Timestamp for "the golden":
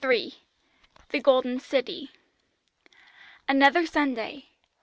1.09-1.59